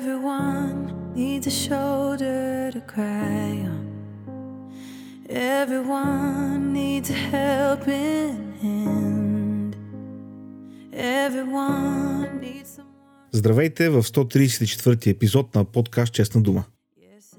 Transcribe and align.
Everyone 0.00 0.78
needs 1.20 1.46
a 1.52 1.56
shoulder 1.66 2.70
to 2.76 2.80
cry 2.94 3.50
on. 3.74 3.84
Everyone 5.60 6.72
needs 6.80 7.08
a 7.10 7.20
helping 7.34 8.36
hand. 8.64 9.72
Everyone 10.92 12.30
needs 12.40 12.68
someone. 12.76 13.32
Здравейте 13.32 13.90
в 13.90 14.02
134 14.02 15.06
епизод 15.06 15.54
на 15.54 15.64
подкаст 15.64 16.12
Честна 16.12 16.40
дума. 16.40 16.64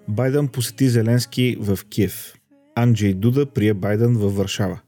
Байден 0.08 0.48
посети 0.48 0.90
Зеленски 0.90 1.58
в 1.60 1.80
Киев. 1.90 2.34
Анджей 2.76 3.14
Дуда 3.14 3.46
прие 3.46 3.74
Байден 3.74 4.18
във 4.18 4.36
Варшава. 4.36 4.80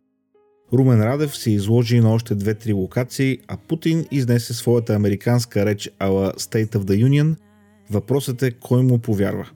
Румен 0.73 1.01
Радев 1.01 1.37
се 1.37 1.51
изложи 1.51 1.99
на 1.99 2.13
още 2.13 2.35
две-три 2.35 2.73
локации, 2.73 3.39
а 3.47 3.57
Путин 3.57 4.05
изнесе 4.11 4.53
своята 4.53 4.95
американска 4.95 5.65
реч 5.65 5.89
ала 5.99 6.33
State 6.33 6.75
of 6.75 6.83
the 6.83 7.05
Union. 7.05 7.35
Въпросът 7.91 8.43
е 8.43 8.51
кой 8.51 8.83
му 8.83 8.99
повярва. 8.99 9.49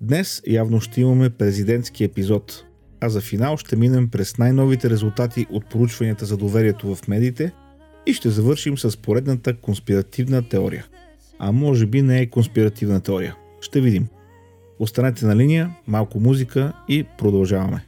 Днес 0.00 0.42
явно 0.46 0.80
ще 0.80 1.00
имаме 1.00 1.30
президентски 1.30 2.04
епизод, 2.04 2.64
а 3.00 3.08
за 3.08 3.20
финал 3.20 3.56
ще 3.56 3.76
минем 3.76 4.08
през 4.08 4.38
най-новите 4.38 4.90
резултати 4.90 5.46
от 5.50 5.66
поручванията 5.66 6.26
за 6.26 6.36
доверието 6.36 6.94
в 6.94 7.08
медиите 7.08 7.52
и 8.06 8.12
ще 8.12 8.30
завършим 8.30 8.78
с 8.78 8.96
поредната 8.96 9.56
конспиративна 9.56 10.48
теория. 10.48 10.86
А 11.38 11.52
може 11.52 11.86
би 11.86 12.02
не 12.02 12.20
е 12.20 12.30
конспиративна 12.30 13.00
теория. 13.00 13.36
Ще 13.60 13.80
видим. 13.80 14.08
Останете 14.78 15.26
на 15.26 15.36
линия, 15.36 15.76
малко 15.86 16.20
музика 16.20 16.72
и 16.88 17.04
продължаваме. 17.18 17.84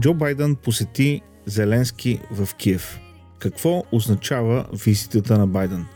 Джо 0.00 0.14
Байден 0.14 0.56
посети 0.56 1.22
Зеленски 1.46 2.20
в 2.30 2.54
Киев. 2.54 3.00
Какво 3.38 3.84
означава 3.92 4.66
визитата 4.84 5.38
на 5.38 5.46
Байден? 5.46 5.86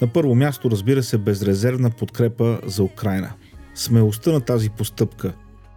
На 0.00 0.08
първо 0.08 0.34
място, 0.34 0.70
разбира 0.70 1.02
се, 1.02 1.18
безрезервна 1.18 1.90
подкрепа 1.90 2.60
за 2.66 2.82
Украина. 2.82 3.32
Смелостта 3.74 4.32
на 4.32 4.40
тази 4.40 4.70
постъпка, 4.70 5.32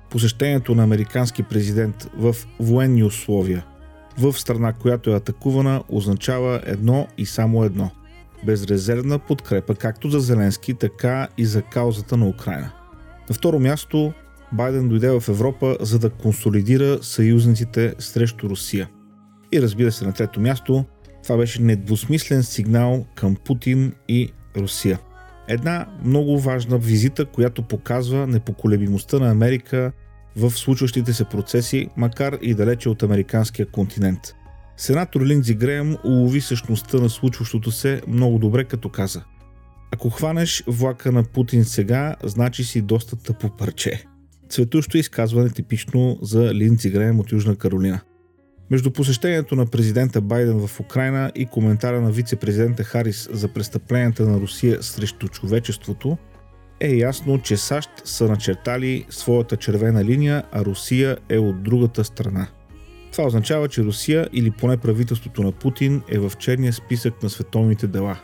посещението 0.10 0.76
на 0.76 0.84
американски 0.84 1.44
президент 1.44 2.10
в 2.18 2.36
военни 2.60 3.04
условия, 3.04 3.66
в 4.18 4.34
страна, 4.34 4.74
която 4.74 5.10
е 5.10 5.16
атакувана, 5.16 5.84
означава 5.90 6.62
едно 6.66 7.08
и 7.18 7.26
само 7.26 7.64
едно– 7.64 7.92
безрезервна 8.46 9.20
подкрепа 9.20 9.76
както 9.76 10.10
за 10.10 10.20
Зеленски, 10.20 10.74
така 10.74 11.28
и 11.38 11.46
за 11.46 11.62
каузата 11.62 12.18
на 12.18 12.28
Украина. 12.28 12.72
На 13.30 13.36
второ 13.36 13.60
място, 13.60 14.14
Байден 14.56 14.90
дойде 14.90 15.10
в 15.20 15.24
Европа, 15.30 15.78
за 15.80 16.00
да 16.00 16.10
консолидира 16.10 17.04
съюзниците 17.04 17.96
срещу 18.00 18.50
Русия. 18.50 18.90
И 19.52 19.62
разбира 19.62 19.92
се, 19.92 20.06
на 20.06 20.14
трето 20.14 20.40
място, 20.40 20.86
това 21.24 21.38
беше 21.38 21.62
недвусмислен 21.62 22.44
сигнал 22.44 23.06
към 23.16 23.36
Путин 23.36 23.94
и 24.08 24.32
Русия. 24.58 25.00
Една 25.48 25.88
много 26.04 26.40
важна 26.40 26.78
визита, 26.78 27.26
която 27.26 27.62
показва 27.62 28.28
непоколебимостта 28.28 29.20
на 29.20 29.32
Америка 29.32 29.92
в 30.36 30.52
случващите 30.52 31.14
се 31.14 31.26
процеси, 31.26 31.88
макар 31.98 32.38
и 32.42 32.54
далече 32.54 32.90
от 32.90 33.04
американския 33.04 33.66
континент. 33.66 34.20
Сенатор 34.78 35.26
Линдзи 35.26 35.54
Греъм 35.54 35.98
улови 36.06 36.42
същността 36.42 36.98
на 36.98 37.10
случващото 37.10 37.72
се 37.72 38.02
много 38.08 38.40
добре, 38.40 38.64
като 38.64 38.90
каза 38.90 39.24
Ако 39.92 40.10
хванеш 40.10 40.64
влака 40.68 41.12
на 41.12 41.24
Путин 41.24 41.66
сега, 41.66 42.16
значи 42.24 42.64
си 42.64 42.82
доста 42.82 43.16
тъпо 43.16 43.50
парче. 43.58 44.06
Цветущо 44.56 44.98
изказване 44.98 45.50
типично 45.50 46.18
за 46.22 46.54
Линдзи 46.54 46.90
Греъм 46.90 47.20
от 47.20 47.32
Южна 47.32 47.56
Каролина. 47.56 48.02
Между 48.70 48.92
посещението 48.92 49.56
на 49.56 49.66
президента 49.66 50.22
Байден 50.22 50.68
в 50.68 50.80
Украина 50.80 51.32
и 51.36 51.46
коментара 51.46 52.02
на 52.02 52.12
вице-президента 52.12 52.84
Харис 52.84 53.30
за 53.32 53.48
престъпленията 53.48 54.24
на 54.24 54.40
Русия 54.40 54.84
срещу 54.84 55.28
човечеството, 55.28 56.18
е 56.80 56.96
ясно, 56.96 57.42
че 57.42 57.58
САЩ 57.58 57.90
са 58.06 58.28
начертали 58.28 59.06
своята 59.10 59.58
червена 59.58 60.06
линия, 60.06 60.44
а 60.52 60.66
Русия 60.66 61.18
е 61.30 61.38
от 61.38 61.64
другата 61.64 62.04
страна. 62.04 62.48
Това 63.12 63.26
означава, 63.26 63.68
че 63.68 63.84
Русия 63.84 64.30
или 64.34 64.52
поне 64.52 64.78
правителството 64.78 65.44
на 65.44 65.52
Путин 65.52 66.02
е 66.10 66.20
в 66.20 66.32
черния 66.40 66.74
списък 66.74 67.24
на 67.24 67.30
световните 67.30 67.88
дела. 67.88 68.20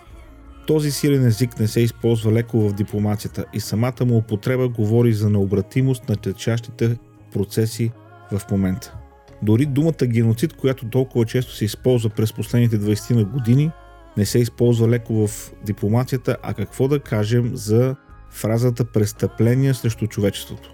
Този 0.67 0.91
силен 0.91 1.25
език 1.25 1.59
не 1.59 1.67
се 1.67 1.81
използва 1.81 2.31
леко 2.31 2.69
в 2.69 2.73
дипломацията 2.73 3.45
и 3.53 3.59
самата 3.59 4.05
му 4.05 4.17
употреба 4.17 4.67
говори 4.67 5.13
за 5.13 5.29
необратимост 5.29 6.09
на 6.09 6.15
течащите 6.15 6.97
процеси 7.33 7.91
в 8.31 8.41
момента. 8.51 8.97
Дори 9.43 9.65
думата 9.65 10.05
геноцид, 10.05 10.53
която 10.53 10.89
толкова 10.89 11.25
често 11.25 11.55
се 11.55 11.65
използва 11.65 12.09
през 12.09 12.33
последните 12.33 12.79
20 12.79 13.15
на 13.15 13.23
години, 13.23 13.71
не 14.17 14.25
се 14.25 14.39
използва 14.39 14.87
леко 14.87 15.27
в 15.27 15.51
дипломацията, 15.65 16.37
а 16.43 16.53
какво 16.53 16.87
да 16.87 16.99
кажем 16.99 17.51
за 17.53 17.95
фразата 18.29 18.85
престъпление 18.85 19.73
срещу 19.73 20.07
човечеството. 20.07 20.73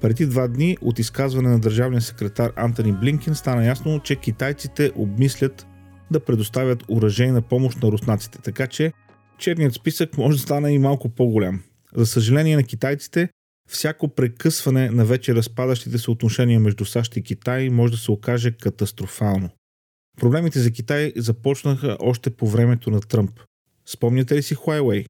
Преди 0.00 0.26
два 0.26 0.48
дни 0.48 0.76
от 0.80 0.98
изказване 0.98 1.48
на 1.48 1.58
държавния 1.58 2.00
секретар 2.00 2.52
Антони 2.56 2.92
Блинкин 2.92 3.34
стана 3.34 3.66
ясно, 3.66 4.00
че 4.00 4.16
китайците 4.16 4.92
обмислят 4.96 5.66
да 6.10 6.20
предоставят 6.20 6.84
уражейна 6.88 7.42
помощ 7.42 7.82
на 7.82 7.92
руснаците, 7.92 8.38
така 8.42 8.66
че 8.66 8.92
черният 9.38 9.74
списък 9.74 10.18
може 10.18 10.36
да 10.36 10.42
стане 10.42 10.70
и 10.70 10.78
малко 10.78 11.08
по-голям. 11.08 11.62
За 11.94 12.06
съжаление 12.06 12.56
на 12.56 12.64
китайците, 12.64 13.28
всяко 13.68 14.08
прекъсване 14.08 14.90
на 14.90 15.04
вече 15.04 15.34
разпадащите 15.34 15.98
се 15.98 16.10
отношения 16.10 16.60
между 16.60 16.84
САЩ 16.84 17.16
и 17.16 17.22
Китай 17.22 17.68
може 17.70 17.92
да 17.92 17.98
се 17.98 18.10
окаже 18.10 18.52
катастрофално. 18.52 19.50
Проблемите 20.16 20.60
за 20.60 20.70
Китай 20.70 21.12
започнаха 21.16 21.96
още 22.00 22.30
по 22.30 22.48
времето 22.48 22.90
на 22.90 23.00
Тръмп. 23.00 23.40
Спомняте 23.86 24.36
ли 24.36 24.42
си 24.42 24.56
Huawei? 24.56 25.06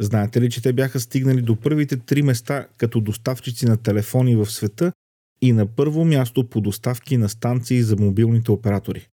Знаете 0.00 0.40
ли, 0.40 0.50
че 0.50 0.62
те 0.62 0.72
бяха 0.72 1.00
стигнали 1.00 1.42
до 1.42 1.56
първите 1.56 1.96
три 1.96 2.22
места 2.22 2.66
като 2.76 3.00
доставчици 3.00 3.66
на 3.66 3.76
телефони 3.76 4.36
в 4.36 4.46
света 4.46 4.92
и 5.40 5.52
на 5.52 5.66
първо 5.66 6.04
място 6.04 6.48
по 6.48 6.60
доставки 6.60 7.16
на 7.16 7.28
станции 7.28 7.82
за 7.82 7.96
мобилните 7.96 8.50
оператори? 8.50 9.08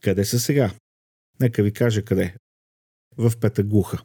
Къде 0.00 0.24
са 0.24 0.40
сега? 0.40 0.70
Нека 1.40 1.62
ви 1.62 1.72
кажа 1.72 2.02
къде. 2.02 2.34
В 3.18 3.32
Петъгуха. 3.40 4.02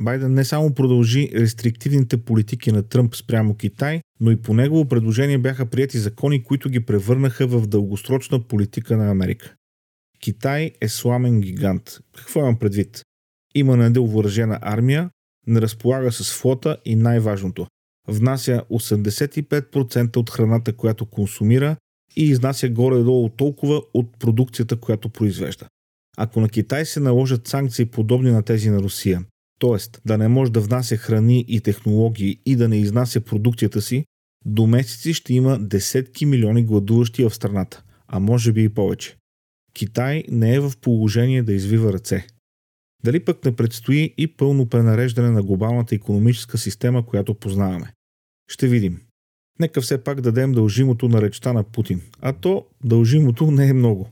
Байден 0.00 0.34
не 0.34 0.44
само 0.44 0.74
продължи 0.74 1.30
рестриктивните 1.34 2.16
политики 2.16 2.72
на 2.72 2.82
Тръмп 2.82 3.14
спрямо 3.14 3.54
Китай, 3.54 4.00
но 4.20 4.30
и 4.30 4.36
по 4.36 4.54
негово 4.54 4.88
предложение 4.88 5.38
бяха 5.38 5.66
прияти 5.66 5.98
закони, 5.98 6.42
които 6.42 6.68
ги 6.70 6.80
превърнаха 6.80 7.46
в 7.46 7.66
дългосрочна 7.66 8.40
политика 8.40 8.96
на 8.96 9.10
Америка. 9.10 9.54
Китай 10.20 10.70
е 10.80 10.88
сламен 10.88 11.40
гигант. 11.40 11.98
Какво 12.16 12.40
имам 12.40 12.58
предвид? 12.58 13.02
Има 13.54 13.76
надел 13.76 14.04
въоръжена 14.04 14.58
армия, 14.62 15.10
не 15.46 15.60
разполага 15.60 16.12
с 16.12 16.40
флота 16.40 16.76
и 16.84 16.96
най-важното– 16.96 17.66
внася 18.08 18.62
85% 18.70 20.16
от 20.16 20.30
храната, 20.30 20.72
която 20.72 21.06
консумира 21.06 21.76
и 22.16 22.24
изнася 22.24 22.68
горе-долу 22.68 23.28
толкова 23.28 23.82
от 23.94 24.18
продукцията, 24.18 24.76
която 24.76 25.08
произвежда. 25.08 25.66
Ако 26.16 26.40
на 26.40 26.48
Китай 26.48 26.84
се 26.84 27.00
наложат 27.00 27.48
санкции 27.48 27.84
подобни 27.84 28.30
на 28.30 28.42
тези 28.42 28.70
на 28.70 28.78
Русия, 28.78 29.24
т.е. 29.60 29.98
да 30.08 30.18
не 30.18 30.28
може 30.28 30.52
да 30.52 30.60
внася 30.60 30.96
храни 30.96 31.44
и 31.48 31.60
технологии 31.60 32.40
и 32.46 32.56
да 32.56 32.68
не 32.68 32.76
изнася 32.76 33.20
продукцията 33.20 33.82
си, 33.82 34.04
до 34.44 34.66
месеци 34.66 35.14
ще 35.14 35.34
има 35.34 35.58
десетки 35.58 36.26
милиони 36.26 36.64
гладуващи 36.64 37.24
в 37.24 37.34
страната, 37.34 37.82
а 38.08 38.20
може 38.20 38.52
би 38.52 38.64
и 38.64 38.68
повече. 38.68 39.16
Китай 39.74 40.24
не 40.28 40.54
е 40.54 40.60
в 40.60 40.72
положение 40.80 41.42
да 41.42 41.52
извива 41.52 41.92
ръце. 41.92 42.26
Дали 43.04 43.24
пък 43.24 43.44
не 43.44 43.56
предстои 43.56 44.14
и 44.18 44.36
пълно 44.36 44.68
пренареждане 44.68 45.30
на 45.30 45.42
глобалната 45.42 45.94
економическа 45.94 46.58
система, 46.58 47.06
която 47.06 47.34
познаваме? 47.34 47.92
Ще 48.48 48.68
видим. 48.68 49.00
Нека 49.58 49.80
все 49.80 50.04
пак 50.04 50.20
дадем 50.20 50.52
дължимото 50.52 51.08
на 51.08 51.22
речта 51.22 51.52
на 51.52 51.64
Путин, 51.64 52.02
а 52.20 52.32
то 52.32 52.66
дължимото 52.84 53.50
не 53.50 53.68
е 53.68 53.72
много. 53.72 54.08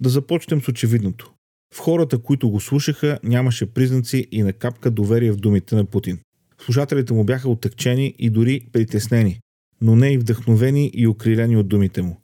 Да 0.00 0.08
започнем 0.08 0.62
с 0.62 0.68
очевидното. 0.68 1.32
В 1.74 1.78
хората, 1.78 2.18
които 2.18 2.50
го 2.50 2.60
слушаха, 2.60 3.18
нямаше 3.22 3.66
признаци 3.66 4.28
и 4.32 4.42
на 4.42 4.52
капка 4.52 4.90
доверие 4.90 5.32
в 5.32 5.36
думите 5.36 5.74
на 5.74 5.84
Путин. 5.84 6.18
Слушателите 6.64 7.12
му 7.12 7.24
бяха 7.24 7.48
отекчени 7.48 8.14
и 8.18 8.30
дори 8.30 8.60
притеснени, 8.72 9.40
но 9.80 9.96
не 9.96 10.12
и 10.12 10.18
вдъхновени 10.18 10.90
и 10.94 11.06
окрилени 11.06 11.56
от 11.56 11.68
думите 11.68 12.02
му. 12.02 12.20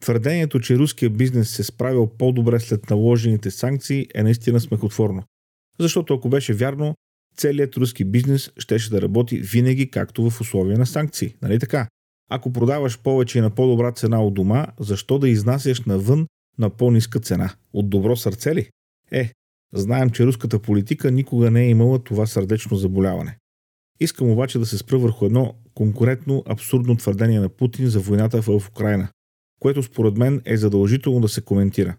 Твърдението, 0.00 0.60
че 0.60 0.78
руския 0.78 1.10
бизнес 1.10 1.50
се 1.50 1.64
справил 1.64 2.06
по-добре 2.18 2.60
след 2.60 2.90
наложените 2.90 3.50
санкции 3.50 4.06
е 4.14 4.22
наистина 4.22 4.60
смехотворно. 4.60 5.22
Защото 5.78 6.14
ако 6.14 6.28
беше 6.28 6.54
вярно, 6.54 6.94
целият 7.36 7.76
руски 7.76 8.04
бизнес 8.04 8.50
щеше 8.58 8.90
да 8.90 9.02
работи 9.02 9.38
винаги 9.38 9.90
както 9.90 10.30
в 10.30 10.40
условия 10.40 10.78
на 10.78 10.86
санкции. 10.86 11.34
Нали 11.42 11.58
така? 11.58 11.88
Ако 12.30 12.52
продаваш 12.52 12.98
повече 12.98 13.38
и 13.38 13.40
на 13.40 13.50
по-добра 13.50 13.92
цена 13.92 14.22
от 14.22 14.34
дома, 14.34 14.66
защо 14.80 15.18
да 15.18 15.28
изнасяш 15.28 15.80
навън 15.80 16.26
на 16.58 16.70
по-ниска 16.70 17.20
цена? 17.20 17.54
От 17.72 17.90
добро 17.90 18.16
сърце 18.16 18.54
ли? 18.54 18.70
Е, 19.10 19.32
знаем, 19.74 20.10
че 20.10 20.26
руската 20.26 20.58
политика 20.58 21.10
никога 21.10 21.50
не 21.50 21.62
е 21.62 21.68
имала 21.68 21.98
това 21.98 22.26
сърдечно 22.26 22.76
заболяване. 22.76 23.36
Искам 24.00 24.30
обаче 24.30 24.58
да 24.58 24.66
се 24.66 24.78
спра 24.78 24.98
върху 24.98 25.26
едно 25.26 25.54
конкурентно 25.74 26.42
абсурдно 26.46 26.96
твърдение 26.96 27.40
на 27.40 27.48
Путин 27.48 27.88
за 27.88 28.00
войната 28.00 28.42
в 28.42 28.62
Украина, 28.70 29.08
което 29.60 29.82
според 29.82 30.16
мен 30.16 30.42
е 30.44 30.56
задължително 30.56 31.20
да 31.20 31.28
се 31.28 31.40
коментира. 31.40 31.96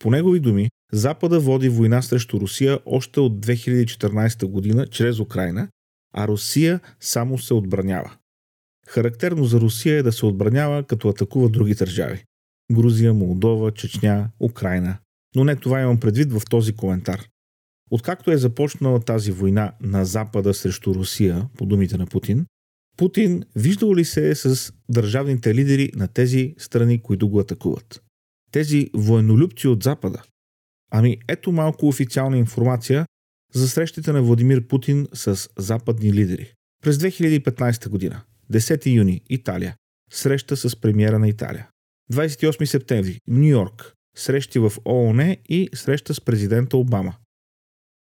По 0.00 0.10
негови 0.10 0.40
думи, 0.40 0.70
Запада 0.92 1.40
води 1.40 1.68
война 1.68 2.02
срещу 2.02 2.40
Русия 2.40 2.78
още 2.86 3.20
от 3.20 3.46
2014 3.46 4.46
година 4.46 4.86
чрез 4.86 5.20
Украина, 5.20 5.68
а 6.14 6.28
Русия 6.28 6.80
само 7.00 7.38
се 7.38 7.54
отбранява. 7.54 8.16
Характерно 8.86 9.44
за 9.44 9.60
Русия 9.60 9.98
е 9.98 10.02
да 10.02 10.12
се 10.12 10.26
отбранява 10.26 10.82
като 10.82 11.08
атакува 11.08 11.48
други 11.48 11.74
държави. 11.74 12.24
Грузия, 12.72 13.14
Молдова, 13.14 13.70
Чечня, 13.70 14.30
Украина. 14.40 14.98
Но 15.36 15.44
не 15.44 15.56
това 15.56 15.80
имам 15.80 16.00
предвид 16.00 16.32
в 16.32 16.42
този 16.50 16.72
коментар. 16.72 17.26
Откакто 17.90 18.30
е 18.30 18.36
започнала 18.36 19.00
тази 19.00 19.32
война 19.32 19.72
на 19.80 20.04
Запада 20.04 20.54
срещу 20.54 20.94
Русия, 20.94 21.48
по 21.56 21.66
думите 21.66 21.98
на 21.98 22.06
Путин, 22.06 22.46
Путин 22.96 23.44
виждал 23.56 23.94
ли 23.94 24.04
се 24.04 24.30
е 24.30 24.34
с 24.34 24.72
държавните 24.88 25.54
лидери 25.54 25.90
на 25.94 26.08
тези 26.08 26.54
страни, 26.58 27.02
които 27.02 27.28
го 27.28 27.40
атакуват? 27.40 28.02
Тези 28.52 28.90
военнолюбци 28.94 29.68
от 29.68 29.82
Запада. 29.82 30.22
Ами 30.90 31.18
ето 31.28 31.52
малко 31.52 31.88
официална 31.88 32.38
информация 32.38 33.06
за 33.54 33.68
срещите 33.68 34.12
на 34.12 34.22
Владимир 34.22 34.66
Путин 34.66 35.06
с 35.14 35.48
западни 35.58 36.12
лидери. 36.12 36.52
През 36.82 36.96
2015 36.98 37.88
година, 37.88 38.22
10 38.52 38.94
юни, 38.94 39.22
Италия. 39.28 39.76
Среща 40.10 40.56
с 40.56 40.76
премиера 40.76 41.18
на 41.18 41.28
Италия. 41.28 41.68
28 42.10 42.66
септември, 42.66 43.20
Нью 43.26 43.48
Йорк. 43.48 43.94
Срещи 44.16 44.58
в 44.58 44.72
ООН 44.84 45.36
и 45.48 45.68
среща 45.74 46.14
с 46.14 46.20
президента 46.20 46.76
Обама. 46.76 47.16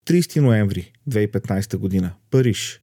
30 0.05 0.41
ноември 0.41 0.93
2015 1.09 1.77
година, 1.77 2.15
Париж. 2.29 2.81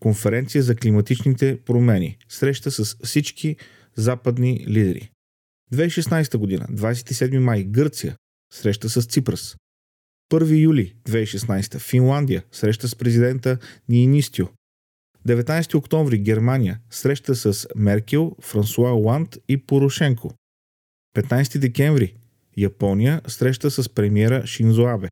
Конференция 0.00 0.62
за 0.62 0.76
климатичните 0.76 1.60
промени. 1.66 2.18
Среща 2.28 2.70
с 2.70 2.96
всички 3.04 3.56
западни 3.96 4.64
лидери. 4.68 5.10
2016 5.72 6.36
година, 6.36 6.66
27 6.70 7.38
май, 7.38 7.64
Гърция. 7.64 8.16
Среща 8.52 8.88
с 8.88 9.06
Ципрас. 9.06 9.56
1 10.32 10.60
юли 10.60 10.94
2016 11.04 11.78
Финландия. 11.78 12.44
Среща 12.52 12.88
с 12.88 12.96
президента 12.96 13.58
Ниинистио. 13.88 14.48
19 15.28 15.74
октомври 15.74 16.18
Германия. 16.18 16.80
Среща 16.90 17.34
с 17.34 17.68
Меркел, 17.74 18.36
Франсуа 18.40 18.92
Оланд 18.92 19.38
и 19.48 19.56
Порошенко. 19.56 20.34
15 21.16 21.58
декември 21.58 22.14
Япония. 22.56 23.20
Среща 23.26 23.70
с 23.70 23.88
премиера 23.88 24.46
Шинзо 24.46 24.86
Абе. 24.86 25.08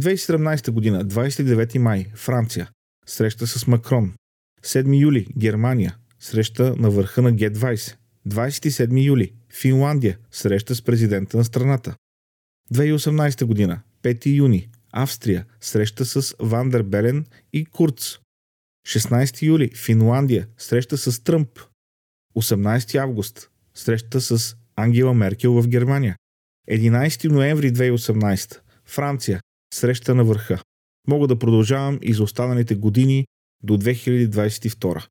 2017 0.00 0.70
година, 0.70 1.04
29 1.04 1.78
май, 1.78 2.06
Франция. 2.14 2.70
Среща 3.06 3.46
с 3.46 3.66
Макрон. 3.66 4.14
7 4.64 5.00
юли, 5.00 5.26
Германия. 5.38 5.96
Среща 6.18 6.74
на 6.76 6.90
върха 6.90 7.22
на 7.22 7.32
Г20. 7.32 7.96
27 8.28 9.04
юли, 9.04 9.32
Финландия. 9.52 10.18
Среща 10.30 10.74
с 10.74 10.82
президента 10.82 11.36
на 11.36 11.44
страната. 11.44 11.94
2018 12.72 13.44
година, 13.44 13.80
5 14.02 14.26
юни, 14.26 14.68
Австрия. 14.92 15.46
Среща 15.60 16.04
с 16.04 16.34
Вандер 16.38 16.82
Белен 16.82 17.26
и 17.52 17.64
Курц. 17.64 18.18
16 18.86 19.42
юли, 19.42 19.70
Финландия. 19.74 20.48
Среща 20.58 20.98
с 20.98 21.24
Тръмп. 21.24 21.58
18 22.36 22.94
август. 22.94 23.50
Среща 23.74 24.20
с 24.20 24.56
Ангела 24.76 25.14
Меркел 25.14 25.52
в 25.52 25.68
Германия. 25.68 26.16
11 26.70 27.28
ноември 27.28 27.72
2018. 27.72 28.60
Франция 28.86 29.40
среща 29.74 30.14
на 30.14 30.24
върха. 30.24 30.62
Мога 31.08 31.26
да 31.26 31.38
продължавам 31.38 31.98
и 32.02 32.14
за 32.14 32.22
останалите 32.22 32.74
години 32.74 33.26
до 33.62 33.78
2022. 33.78 35.06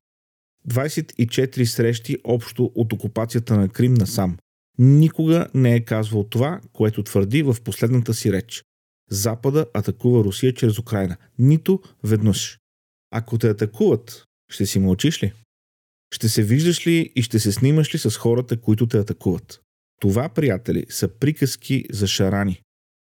24 0.68 1.64
срещи 1.64 2.16
общо 2.24 2.72
от 2.74 2.92
окупацията 2.92 3.56
на 3.56 3.68
Крим 3.68 3.94
насам. 3.94 4.36
Никога 4.78 5.46
не 5.54 5.74
е 5.74 5.84
казвал 5.84 6.24
това, 6.24 6.60
което 6.72 7.02
твърди 7.02 7.42
в 7.42 7.56
последната 7.64 8.14
си 8.14 8.32
реч. 8.32 8.64
Запада 9.10 9.66
атакува 9.74 10.24
Русия 10.24 10.54
чрез 10.54 10.78
Украина. 10.78 11.16
Нито 11.38 11.80
веднъж. 12.04 12.58
Ако 13.10 13.38
те 13.38 13.48
атакуват, 13.48 14.24
ще 14.50 14.66
си 14.66 14.78
мълчиш 14.78 15.22
ли? 15.22 15.32
Ще 16.14 16.28
се 16.28 16.42
виждаш 16.42 16.86
ли 16.86 17.12
и 17.16 17.22
ще 17.22 17.38
се 17.38 17.52
снимаш 17.52 17.94
ли 17.94 17.98
с 17.98 18.10
хората, 18.10 18.56
които 18.56 18.86
те 18.86 18.98
атакуват? 18.98 19.60
Това, 20.00 20.28
приятели, 20.28 20.86
са 20.88 21.08
приказки 21.08 21.84
за 21.90 22.06
шарани. 22.06 22.60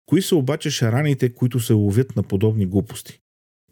Кои 0.05 0.21
са 0.21 0.35
обаче 0.35 0.69
шараните, 0.69 1.33
които 1.33 1.59
се 1.59 1.73
ловят 1.73 2.15
на 2.15 2.23
подобни 2.23 2.65
глупости? 2.65 3.19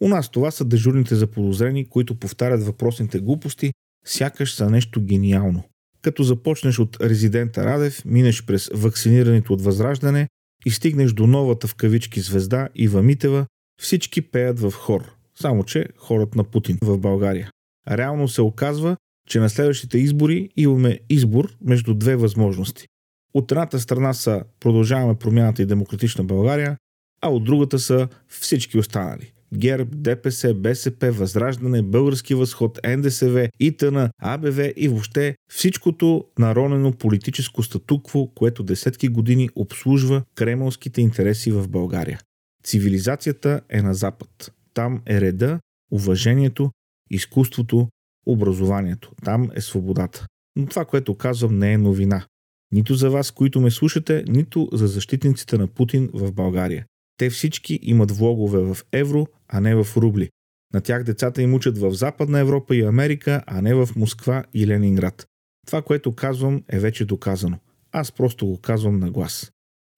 У 0.02 0.08
нас 0.08 0.32
това 0.32 0.52
са 0.52 0.66
дежурните 0.66 1.16
заподозрени, 1.16 1.90
които 1.90 2.16
повтарят 2.16 2.64
въпросните 2.64 3.20
глупости, 3.20 3.74
сякаш 4.06 4.54
са 4.54 4.70
нещо 4.70 5.02
гениално. 5.02 5.64
Като 6.02 6.24
започнеш 6.24 6.80
от 6.80 6.98
резидента 7.02 7.66
Радев, 7.66 8.06
минеш 8.06 8.46
през 8.46 8.70
вакцинирането 8.74 9.54
от 9.54 9.62
Възраждане 9.62 10.28
и 10.66 10.72
стигнеш 10.72 11.14
до 11.14 11.28
новата 11.28 11.68
в 11.68 11.76
кавички 11.76 12.22
звезда 12.22 12.70
Ива 12.76 13.04
Митева, 13.04 13.46
всички 13.82 14.22
пеят 14.22 14.60
в 14.60 14.72
хор, 14.72 15.12
само 15.36 15.64
че 15.64 15.86
хорът 15.98 16.36
на 16.36 16.44
Путин 16.44 16.78
в 16.82 16.98
България. 16.98 17.50
Реално 17.88 18.28
се 18.28 18.42
оказва, 18.42 18.98
че 19.28 19.40
на 19.40 19.50
следващите 19.50 19.98
избори 19.98 20.50
имаме 20.58 21.00
избор 21.10 21.56
между 21.62 21.94
две 21.94 22.16
възможности. 22.16 22.88
От 23.34 23.52
едната 23.52 23.80
страна 23.80 24.14
са 24.14 24.44
Продължаваме 24.60 25.16
промяната 25.16 25.62
и 25.62 25.66
Демократична 25.66 26.24
България, 26.24 26.78
а 27.22 27.30
от 27.30 27.44
другата 27.44 27.80
са 27.80 28.08
всички 28.28 28.78
останали. 28.78 29.34
ГЕРБ, 29.54 29.90
ДПС, 29.96 30.54
БСП, 30.54 31.12
Възраждане, 31.12 31.82
Български 31.82 32.36
възход, 32.36 32.80
НДСВ, 32.98 33.50
ИТН, 33.60 33.98
АБВ 34.22 34.74
и 34.76 34.88
въобще 34.88 35.36
всичкото 35.52 36.26
наронено 36.40 36.92
политическо 36.92 37.64
статукво, 37.64 38.28
което 38.28 38.64
десетки 38.64 39.08
години 39.08 39.50
обслужва 39.56 40.24
кремълските 40.36 41.02
интереси 41.02 41.52
в 41.52 41.68
България. 41.68 42.20
Цивилизацията 42.64 43.62
е 43.70 43.82
на 43.82 43.94
Запад. 43.94 44.52
Там 44.74 45.02
е 45.06 45.22
реда, 45.22 45.60
уважението, 45.92 46.72
изкуството, 47.12 47.88
образованието. 48.26 49.12
Там 49.24 49.50
е 49.56 49.62
свободата. 49.62 50.28
Но 50.56 50.66
това, 50.66 50.86
което 50.86 51.16
казвам, 51.16 51.58
не 51.58 51.74
е 51.74 51.78
новина. 51.78 52.26
Нито 52.72 52.96
за 52.96 53.10
вас, 53.10 53.32
които 53.32 53.62
ме 53.62 53.72
слушате, 53.72 54.24
нито 54.28 54.70
за 54.74 54.88
защитниците 54.88 55.58
на 55.58 55.68
Путин 55.68 56.10
в 56.14 56.32
България. 56.32 56.86
Те 57.18 57.30
всички 57.30 57.80
имат 57.82 58.12
влогове 58.12 58.60
в 58.60 58.78
евро, 58.92 59.28
а 59.48 59.60
не 59.60 59.76
в 59.76 59.88
рубли. 59.98 60.30
На 60.74 60.82
тях 60.82 61.04
децата 61.04 61.42
им 61.42 61.54
учат 61.54 61.78
в 61.78 61.92
Западна 61.92 62.40
Европа 62.40 62.76
и 62.76 62.84
Америка, 62.84 63.44
а 63.48 63.62
не 63.62 63.76
в 63.76 63.90
Москва 63.96 64.44
и 64.54 64.68
Ленинград. 64.68 65.26
Това, 65.68 65.82
което 65.82 66.16
казвам, 66.16 66.64
е 66.70 66.80
вече 66.80 67.06
доказано. 67.06 67.58
Аз 67.92 68.12
просто 68.12 68.46
го 68.46 68.58
казвам 68.58 69.00
на 69.00 69.12
глас. 69.12 69.52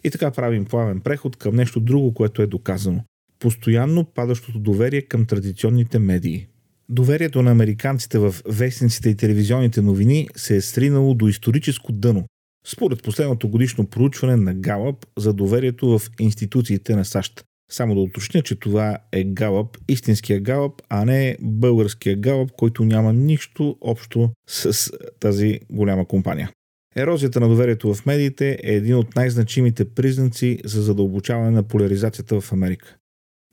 И 0.04 0.12
така 0.12 0.32
правим 0.32 0.66
плавен 0.66 1.02
преход 1.02 1.36
към 1.36 1.56
нещо 1.56 1.80
друго, 1.80 2.14
което 2.14 2.42
е 2.42 2.48
доказано. 2.48 3.04
Постоянно 3.40 4.06
падащото 4.06 4.60
доверие 4.60 5.02
към 5.02 5.26
традиционните 5.26 6.00
медии. 6.00 6.48
Доверието 6.90 7.42
на 7.42 7.52
американците 7.52 8.20
в 8.20 8.36
вестниците 8.48 9.10
и 9.10 9.16
телевизионните 9.16 9.82
новини 9.82 10.28
се 10.36 10.56
е 10.56 10.62
сринало 10.62 11.14
до 11.14 11.28
историческо 11.28 11.92
дъно, 11.92 12.26
според 12.68 13.04
последното 13.04 13.50
годишно 13.50 13.88
проучване 13.88 14.36
на 14.36 14.54
Галъп 14.54 15.06
за 15.18 15.34
доверието 15.34 16.00
в 16.00 16.02
институциите 16.20 16.96
на 16.96 17.06
САЩ. 17.06 17.44
Само 17.72 17.96
да 17.96 18.02
уточня, 18.02 18.42
че 18.42 18.56
това 18.56 18.98
е 19.12 19.24
Галъп, 19.24 19.78
истинския 19.88 20.40
Галъп, 20.40 20.82
а 20.90 21.06
не 21.06 21.38
българския 21.42 22.16
Галъп, 22.16 22.52
който 22.58 22.86
няма 22.86 23.14
нищо 23.14 23.78
общо 23.82 24.30
с 24.48 24.92
тази 25.20 25.60
голяма 25.72 26.06
компания. 26.08 26.52
Ерозията 26.96 27.40
на 27.40 27.48
доверието 27.48 27.94
в 27.94 28.06
медиите 28.06 28.60
е 28.64 28.74
един 28.74 28.96
от 28.96 29.16
най-значимите 29.16 29.86
признаци 29.86 30.60
за 30.66 30.82
задълбочаване 30.82 31.52
на 31.52 31.64
поляризацията 31.64 32.42
в 32.42 32.54
Америка. 32.54 32.96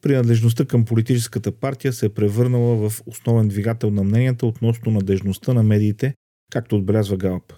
Принадлежността 0.03 0.65
към 0.65 0.85
политическата 0.85 1.53
партия 1.53 1.93
се 1.93 2.07
е 2.07 2.09
превърнала 2.09 2.91
в 2.91 3.01
основен 3.07 3.49
двигател 3.49 3.91
на 3.91 4.05
мненията 4.05 4.47
относно 4.47 4.93
надежността 4.93 5.53
на 5.53 5.63
медиите, 5.63 6.15
както 6.53 6.77
отбелязва 6.77 7.17
Галъп. 7.17 7.53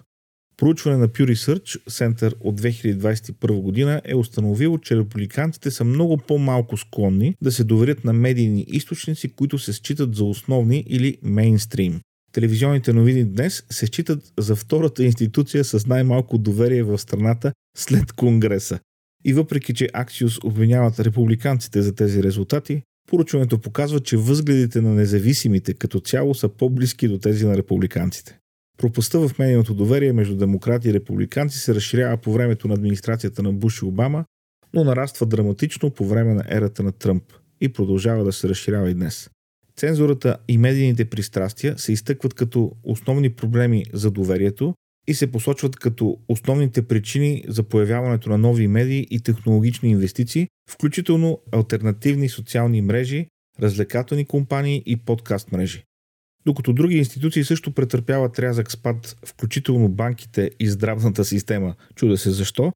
Проучване 0.57 0.97
на 0.97 1.07
Pew 1.07 1.33
Research 1.33 1.89
Center 1.89 2.33
от 2.39 2.61
2021 2.61 3.61
година 3.61 4.01
е 4.05 4.15
установило, 4.15 4.77
че 4.77 4.97
републиканците 4.97 5.71
са 5.71 5.83
много 5.83 6.17
по-малко 6.17 6.77
склонни 6.77 7.35
да 7.41 7.51
се 7.51 7.63
доверят 7.63 8.03
на 8.03 8.13
медийни 8.13 8.65
източници, 8.67 9.33
които 9.35 9.59
се 9.59 9.73
считат 9.73 10.15
за 10.15 10.23
основни 10.23 10.83
или 10.87 11.17
мейнстрим. 11.23 12.01
Телевизионните 12.31 12.93
новини 12.93 13.23
днес 13.25 13.63
се 13.69 13.85
считат 13.85 14.33
за 14.39 14.55
втората 14.55 15.03
институция 15.03 15.63
с 15.63 15.87
най-малко 15.87 16.37
доверие 16.37 16.83
в 16.83 16.97
страната 16.97 17.53
след 17.77 18.11
Конгреса. 18.11 18.79
И 19.25 19.33
въпреки, 19.33 19.73
че 19.73 19.89
Аксиус 19.93 20.43
обвиняват 20.43 20.99
републиканците 20.99 21.81
за 21.81 21.95
тези 21.95 22.23
резултати, 22.23 22.81
поручването 23.09 23.61
показва, 23.61 23.99
че 23.99 24.17
възгледите 24.17 24.81
на 24.81 24.89
независимите 24.89 25.73
като 25.73 25.99
цяло 25.99 26.33
са 26.33 26.49
по-близки 26.49 27.07
до 27.07 27.17
тези 27.17 27.45
на 27.45 27.57
републиканците. 27.57 28.37
Пропаста 28.77 29.27
в 29.27 29.39
медийното 29.39 29.73
доверие 29.73 30.13
между 30.13 30.35
демократи 30.35 30.89
и 30.89 30.93
републиканци 30.93 31.57
се 31.57 31.75
разширява 31.75 32.17
по 32.17 32.33
времето 32.33 32.67
на 32.67 32.73
администрацията 32.73 33.43
на 33.43 33.53
Буш 33.53 33.81
и 33.81 33.85
Обама, 33.85 34.25
но 34.73 34.83
нараства 34.83 35.25
драматично 35.25 35.89
по 35.89 36.05
време 36.05 36.33
на 36.33 36.43
ерата 36.49 36.83
на 36.83 36.91
Тръмп 36.91 37.23
и 37.61 37.69
продължава 37.69 38.23
да 38.23 38.33
се 38.33 38.49
разширява 38.49 38.89
и 38.89 38.93
днес. 38.93 39.29
Цензурата 39.77 40.37
и 40.47 40.57
медийните 40.57 41.05
пристрастия 41.05 41.77
се 41.77 41.91
изтъкват 41.91 42.33
като 42.33 42.71
основни 42.83 43.29
проблеми 43.29 43.85
за 43.93 44.11
доверието 44.11 44.73
и 45.07 45.13
се 45.13 45.31
посочват 45.31 45.75
като 45.75 46.17
основните 46.27 46.87
причини 46.87 47.43
за 47.47 47.63
появяването 47.63 48.29
на 48.29 48.37
нови 48.37 48.67
медии 48.67 49.07
и 49.11 49.19
технологични 49.19 49.89
инвестиции, 49.89 50.47
включително 50.69 51.39
альтернативни 51.51 52.29
социални 52.29 52.81
мрежи, 52.81 53.27
развлекателни 53.59 54.25
компании 54.25 54.83
и 54.85 54.97
подкаст 54.97 55.51
мрежи. 55.51 55.83
Докато 56.45 56.73
други 56.73 56.97
институции 56.97 57.43
също 57.43 57.71
претърпяват 57.71 58.39
рязък 58.39 58.71
спад, 58.71 59.17
включително 59.25 59.89
банките 59.89 60.51
и 60.59 60.67
здравната 60.67 61.25
система, 61.25 61.75
чуда 61.95 62.17
се 62.17 62.31
защо, 62.31 62.71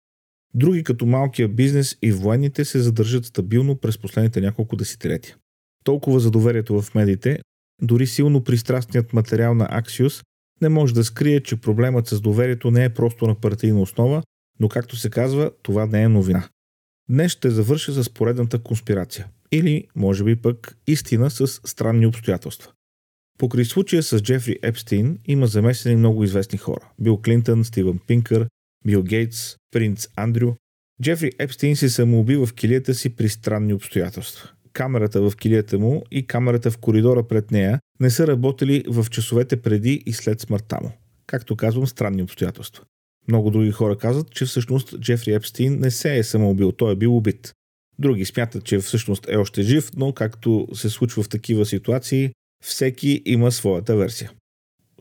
други 0.54 0.84
като 0.84 1.06
малкия 1.06 1.48
бизнес 1.48 1.98
и 2.02 2.12
военните 2.12 2.66
се 2.66 2.80
задържат 2.80 3.26
стабилно 3.26 3.76
през 3.76 3.98
последните 3.98 4.42
няколко 4.42 4.76
десетилетия. 4.76 5.36
Толкова 5.84 6.20
за 6.20 6.32
доверието 6.32 6.82
в 6.82 6.96
медиите, 6.96 7.40
дори 7.82 8.08
силно 8.08 8.44
пристрастният 8.44 9.14
материал 9.14 9.56
на 9.56 9.68
Axios 9.68 10.24
не 10.62 10.70
може 10.70 10.94
да 10.94 11.04
скрие, 11.04 11.44
че 11.44 11.56
проблемът 11.56 12.08
с 12.08 12.22
доверието 12.22 12.72
не 12.72 12.84
е 12.84 12.94
просто 12.94 13.28
на 13.28 13.36
партийна 13.36 13.82
основа, 13.82 14.24
но 14.60 14.70
както 14.70 14.96
се 14.96 15.10
казва, 15.10 15.52
това 15.64 15.86
не 15.86 16.02
е 16.04 16.08
новина. 16.08 16.50
Днес 17.10 17.32
ще 17.32 17.50
завърша 17.50 18.04
с 18.04 18.10
поредната 18.10 18.60
конспирация. 18.60 19.28
Или, 19.52 19.88
може 19.96 20.24
би 20.24 20.36
пък, 20.36 20.78
истина 20.88 21.30
с 21.30 21.48
странни 21.48 22.06
обстоятелства. 22.06 22.72
Покрай 23.38 23.66
случая 23.66 24.04
с 24.04 24.22
Джефри 24.22 24.60
Епстин 24.64 25.20
има 25.26 25.48
замесени 25.48 25.96
много 25.96 26.24
известни 26.24 26.58
хора. 26.58 26.92
Бил 27.00 27.18
Клинтън, 27.18 27.64
Стивън 27.64 28.00
Пинкър, 28.08 28.48
Бил 28.86 29.04
Гейтс, 29.04 29.56
принц 29.72 30.08
Андрю. 30.16 30.54
Джефри 31.04 31.32
Епстин 31.40 31.76
се 31.76 31.90
самоуби 31.90 32.36
в 32.36 32.50
килията 32.56 32.94
си 32.94 33.16
при 33.16 33.30
странни 33.30 33.74
обстоятелства. 33.74 34.50
Камерата 34.80 35.22
в 35.22 35.36
килията 35.36 35.80
му 35.80 36.04
и 36.12 36.28
камерата 36.28 36.72
в 36.72 36.78
коридора 36.78 37.24
пред 37.24 37.52
нея 37.52 37.80
не 38.00 38.10
са 38.10 38.28
работили 38.28 38.84
в 38.88 39.06
часовете 39.10 39.62
преди 39.62 40.04
и 40.06 40.14
след 40.14 40.42
смъртта 40.42 40.78
му. 40.84 40.92
Както 41.28 41.56
казвам, 41.56 41.88
странни 41.88 42.24
обстоятелства. 42.24 42.84
Много 43.28 43.52
други 43.52 43.72
хора 43.72 43.98
казват, 43.98 44.32
че 44.32 44.46
всъщност 44.46 45.00
Джефри 45.00 45.34
Епстин 45.34 45.80
не 45.80 45.92
се 45.92 46.18
е 46.18 46.24
самоубил, 46.24 46.72
той 46.72 46.94
е 46.94 46.96
бил 46.96 47.18
убит. 47.18 47.54
Други 48.00 48.26
смятат, 48.26 48.64
че 48.64 48.80
всъщност 48.80 49.26
е 49.30 49.38
още 49.38 49.62
жив, 49.62 49.92
но 49.98 50.14
както 50.14 50.68
се 50.74 50.90
случва 50.90 51.24
в 51.24 51.30
такива 51.30 51.66
ситуации, 51.66 52.32
всеки 52.64 53.22
има 53.26 53.52
своята 53.52 53.96
версия. 53.96 54.32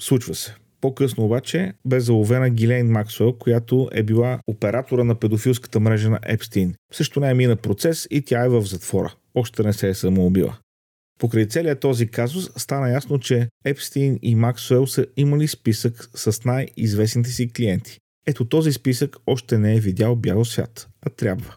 Случва 0.01 0.35
се. 0.35 0.55
По-късно 0.81 1.25
обаче 1.25 1.73
бе 1.87 2.01
заловена 2.01 2.51
Гилейн 2.51 2.87
Максуел, 2.87 3.33
която 3.33 3.89
е 3.93 4.03
била 4.03 4.41
оператора 4.47 5.05
на 5.05 5.15
педофилската 5.15 5.81
мрежа 5.81 6.11
на 6.11 6.19
Епстин. 6.23 6.75
Също 6.93 7.21
не 7.21 7.31
е 7.31 7.35
мина 7.35 7.57
процес 7.57 8.09
и 8.11 8.23
тя 8.23 8.45
е 8.45 8.49
в 8.49 8.63
затвора. 8.63 9.15
Още 9.35 9.63
не 9.63 9.73
се 9.73 9.89
е 9.89 9.95
самоубила. 9.95 10.59
Покрай 11.19 11.47
целият 11.47 11.81
този 11.81 12.09
казус 12.09 12.51
стана 12.57 12.91
ясно, 12.91 13.19
че 13.19 13.49
Епстин 13.65 14.19
и 14.23 14.35
Максуел 14.35 14.87
са 14.87 15.07
имали 15.17 15.49
списък 15.49 16.11
с 16.15 16.45
най-известните 16.45 17.31
си 17.31 17.53
клиенти. 17.53 17.99
Ето 18.27 18.45
този 18.45 18.73
списък 18.73 19.17
още 19.27 19.59
не 19.59 19.77
е 19.77 19.81
видял 19.81 20.17
бял 20.17 20.45
свят, 20.45 20.89
а 21.07 21.11
трябва. 21.11 21.57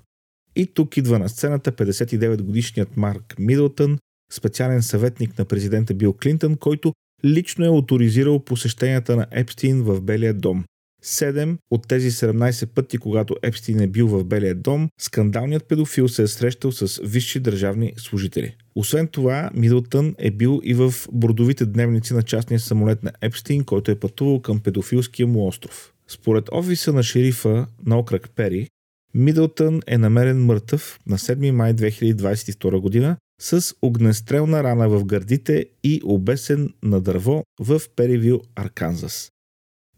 И 0.55 0.67
тук 0.73 0.97
идва 0.97 1.19
на 1.19 1.29
сцената 1.29 1.71
59-годишният 1.71 2.97
Марк 2.97 3.35
Мидълтън, 3.39 3.97
специален 4.33 4.81
съветник 4.81 5.39
на 5.39 5.45
президента 5.45 5.93
Бил 5.93 6.13
Клинтън, 6.13 6.57
който 6.57 6.93
лично 7.25 7.65
е 7.65 7.79
авторизирал 7.79 8.43
посещенията 8.43 9.15
на 9.15 9.27
Епстин 9.31 9.83
в 9.83 10.01
Белия 10.01 10.33
дом. 10.33 10.65
Седем 11.03 11.57
от 11.71 11.87
тези 11.87 12.11
17 12.11 12.65
пъти, 12.65 12.97
когато 12.97 13.35
Епстин 13.41 13.79
е 13.79 13.87
бил 13.87 14.07
в 14.07 14.23
Белия 14.23 14.55
дом, 14.55 14.89
скандалният 14.99 15.67
педофил 15.67 16.07
се 16.07 16.23
е 16.23 16.27
срещал 16.27 16.71
с 16.71 17.01
висши 17.03 17.39
държавни 17.39 17.93
служители. 17.97 18.55
Освен 18.75 19.07
това, 19.07 19.49
Мидълтън 19.53 20.15
е 20.17 20.31
бил 20.31 20.61
и 20.63 20.73
в 20.73 20.93
бордовите 21.11 21.65
дневници 21.65 22.13
на 22.13 22.23
частния 22.23 22.59
самолет 22.59 23.03
на 23.03 23.11
Епстин, 23.21 23.63
който 23.63 23.91
е 23.91 23.99
пътувал 23.99 24.39
към 24.39 24.59
педофилския 24.59 25.27
му 25.27 25.47
остров. 25.47 25.93
Според 26.07 26.49
офиса 26.51 26.93
на 26.93 27.03
шерифа 27.03 27.67
на 27.85 27.99
окръг 27.99 28.29
Пери, 28.35 28.67
Мидълтън 29.13 29.81
е 29.87 29.97
намерен 29.97 30.45
мъртъв 30.45 30.99
на 31.07 31.17
7 31.17 31.51
май 31.51 31.73
2022 31.73 32.79
година 32.79 33.17
с 33.41 33.75
огнестрелна 33.81 34.63
рана 34.63 34.89
в 34.89 35.05
гърдите 35.05 35.65
и 35.83 36.01
обесен 36.03 36.73
на 36.83 37.01
дърво 37.01 37.43
в 37.59 37.81
Перивил, 37.95 38.41
Арканзас. 38.55 39.31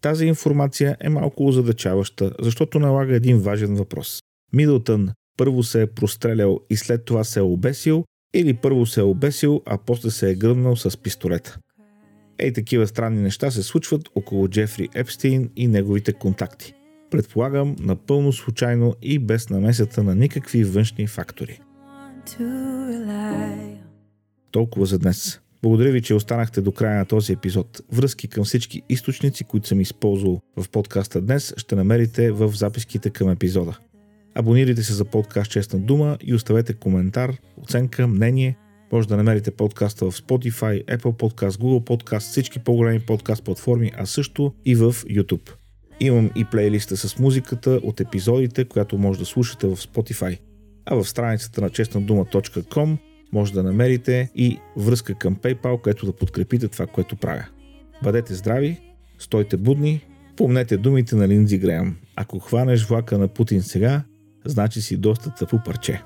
Тази 0.04 0.26
информация 0.26 0.98
е 1.00 1.10
малко 1.10 1.48
озадачаваща, 1.48 2.32
защото 2.42 2.80
налага 2.80 3.16
един 3.16 3.40
важен 3.40 3.76
въпрос. 3.76 4.22
Мидълтън 4.54 5.10
първо 5.38 5.64
се 5.64 5.82
е 5.82 5.88
прострелял 5.88 6.60
и 6.70 6.76
след 6.76 7.06
това 7.06 7.24
се 7.24 7.40
е 7.40 7.44
обесил 7.44 8.04
или 8.34 8.54
първо 8.54 8.86
се 8.86 9.00
е 9.00 9.04
обесил, 9.04 9.62
а 9.66 9.78
после 9.78 10.12
се 10.12 10.32
е 10.32 10.36
гръмнал 10.36 10.76
с 10.76 10.98
пистолета. 10.98 11.58
Ей 12.38 12.54
такива 12.54 12.88
странни 12.88 13.22
неща 13.22 13.52
се 13.52 13.64
случват 13.64 14.10
около 14.16 14.48
Джефри 14.48 14.90
Епстейн 14.96 15.50
и 15.56 15.68
неговите 15.68 16.14
контакти. 16.14 16.74
Предполагам 17.12 17.76
напълно 17.80 18.34
случайно 18.34 18.96
и 19.02 19.20
без 19.20 19.50
намесата 19.50 20.04
на 20.04 20.16
никакви 20.16 20.64
външни 20.64 21.08
фактори. 21.08 21.60
Толкова 24.52 24.86
за 24.86 25.00
днес. 25.00 25.43
Благодаря 25.64 25.92
ви, 25.92 26.02
че 26.02 26.14
останахте 26.14 26.62
до 26.62 26.72
края 26.72 26.98
на 26.98 27.06
този 27.06 27.34
епизод. 27.34 27.82
Връзки 27.92 28.28
към 28.28 28.44
всички 28.44 28.82
източници, 28.90 29.44
които 29.44 29.68
съм 29.68 29.82
използвал 29.82 30.42
в 30.58 30.70
подкаста 30.70 31.22
днес, 31.22 31.54
ще 31.58 31.76
намерите 31.76 32.32
в 32.32 32.52
записките 32.56 33.10
към 33.10 33.30
епизода. 33.30 33.78
Абонирайте 34.36 34.84
се 34.84 34.94
за 34.94 35.06
подкаст 35.06 35.52
Честна 35.52 35.80
дума 35.80 36.18
и 36.22 36.34
оставете 36.34 36.74
коментар, 36.74 37.38
оценка, 37.58 38.08
мнение. 38.08 38.58
Може 38.92 39.08
да 39.08 39.18
намерите 39.18 39.52
подкаста 39.52 40.12
в 40.12 40.18
Spotify, 40.18 40.86
Apple 40.86 41.02
Podcast, 41.02 41.50
Google 41.50 41.84
Podcast, 41.84 42.20
всички 42.20 42.60
по-големи 42.60 43.00
подкаст 43.00 43.44
платформи, 43.44 43.92
а 43.98 44.06
също 44.06 44.54
и 44.66 44.76
в 44.76 44.94
YouTube. 44.94 45.52
Имам 46.00 46.32
и 46.36 46.46
плейлиста 46.46 46.98
с 46.98 47.20
музиката 47.20 47.80
от 47.84 48.00
епизодите, 48.00 48.66
която 48.66 48.98
може 48.98 49.20
да 49.20 49.26
слушате 49.26 49.68
в 49.68 49.78
Spotify. 49.78 50.40
А 50.86 50.96
в 50.96 51.10
страницата 51.10 51.62
на 51.62 51.70
честнадума.com 51.70 52.98
може 53.34 53.54
да 53.54 53.64
намерите 53.64 54.32
и 54.36 54.60
връзка 54.78 55.16
към 55.16 55.36
PayPal, 55.36 55.82
където 55.82 56.06
да 56.06 56.14
подкрепите 56.14 56.68
това, 56.68 56.88
което 56.88 57.16
правя. 57.16 57.46
Бъдете 58.04 58.34
здрави, 58.34 58.80
стойте 59.20 59.58
будни, 59.58 60.06
помнете 60.38 60.78
думите 60.78 61.16
на 61.16 61.28
Линдзи 61.28 61.58
Греъм. 61.58 61.96
Ако 62.16 62.40
хванеш 62.40 62.86
влака 62.86 63.18
на 63.18 63.28
Путин 63.28 63.62
сега, 63.62 64.04
значи 64.46 64.82
си 64.82 64.98
доста 64.98 65.36
тъпо 65.36 65.60
парче. 65.66 66.04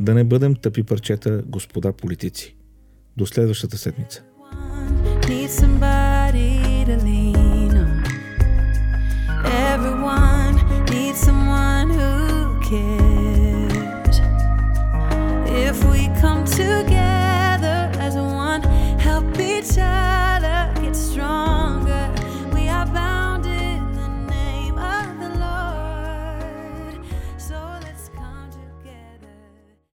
Да 0.00 0.14
не 0.14 0.24
бъдем 0.24 0.54
тъпи 0.54 0.82
парчета, 0.82 1.42
господа 1.46 1.92
политици. 1.92 2.56
До 3.16 3.26
следващата 3.26 3.78
седмица. 3.78 4.22
Everyone 9.74 10.56
needs 10.90 11.18
someone 11.26 11.90
who 11.98 12.10
cares. 12.66 13.03
come 16.20 16.44
together 16.44 17.90
as 17.98 18.16
one, 18.16 18.62
help 18.98 19.38
each 19.38 19.78
other. 19.78 20.03